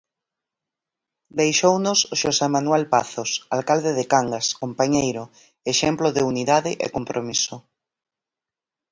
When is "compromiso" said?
6.95-7.55